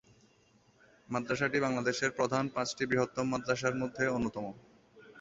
[1.09, 4.45] মাদ্রাসাটি বাংলাদেশের প্রধান পাঁচটি বৃহত্তম মাদ্রাসার মধ্যে অন্যতম।